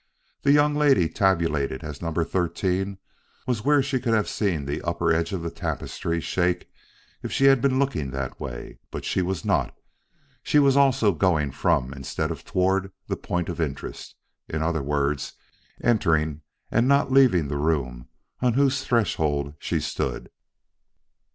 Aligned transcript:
The 0.41 0.51
young 0.51 0.73
lady 0.73 1.07
tabulated 1.07 1.83
as 1.83 2.01
No. 2.01 2.11
13 2.11 2.97
was 3.45 3.63
where 3.63 3.83
she 3.83 3.99
could 3.99 4.15
have 4.15 4.27
seen 4.27 4.65
the 4.65 4.81
upper 4.81 5.13
edge 5.13 5.31
of 5.31 5.43
the 5.43 5.51
tapestry 5.51 6.19
shake 6.19 6.67
if 7.21 7.31
she 7.31 7.43
had 7.45 7.61
been 7.61 7.77
looking 7.77 8.09
that 8.09 8.39
way; 8.39 8.79
but 8.89 9.05
she 9.05 9.21
was 9.21 9.45
not. 9.45 9.77
She 10.41 10.57
also 10.57 11.11
was 11.11 11.19
going 11.19 11.51
from 11.51 11.93
instead 11.93 12.31
of 12.31 12.43
toward 12.43 12.91
the 13.09 13.15
point 13.15 13.47
of 13.47 13.61
interest 13.61 14.15
in 14.49 14.63
other 14.63 14.81
words, 14.81 15.33
entering 15.83 16.41
and 16.71 16.87
not 16.87 17.11
leaving 17.11 17.47
the 17.47 17.57
room 17.59 18.07
on 18.41 18.53
whose 18.53 18.83
threshold 18.83 19.53
she 19.59 19.79
stood. 19.79 20.31